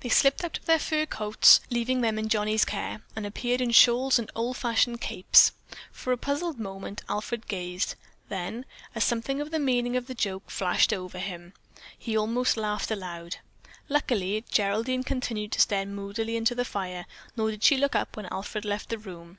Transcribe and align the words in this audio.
They 0.00 0.10
slipped 0.10 0.44
out 0.44 0.58
of 0.58 0.66
their 0.66 0.78
fur 0.78 1.06
coats, 1.06 1.62
leaving 1.70 2.02
them 2.02 2.18
in 2.18 2.28
Johnnie's 2.28 2.66
care, 2.66 3.00
and 3.16 3.24
appeared 3.24 3.62
in 3.62 3.70
shawls 3.70 4.18
and 4.18 4.30
old 4.34 4.58
fashioned 4.58 5.00
capes. 5.00 5.52
For 5.90 6.12
a 6.12 6.18
puzzled 6.18 6.60
moment 6.60 7.00
Alfred 7.08 7.48
gazed; 7.48 7.94
then, 8.28 8.66
as 8.94 9.02
something 9.02 9.40
of 9.40 9.50
the 9.52 9.58
meaning 9.58 9.96
of 9.96 10.08
the 10.08 10.14
joke 10.14 10.50
flashed 10.50 10.92
over 10.92 11.18
him, 11.18 11.54
he 11.98 12.18
almost 12.18 12.58
laughed 12.58 12.90
aloud. 12.90 13.38
Luckily 13.88 14.44
Geraldine 14.50 15.04
continued 15.04 15.52
to 15.52 15.60
stare 15.62 15.86
moodily 15.86 16.36
into 16.36 16.54
the 16.54 16.66
fire, 16.66 17.06
nor 17.34 17.50
did 17.50 17.64
she 17.64 17.78
look 17.78 17.94
up 17.96 18.14
when 18.14 18.26
Alfred 18.26 18.66
left 18.66 18.90
the 18.90 18.98
room. 18.98 19.38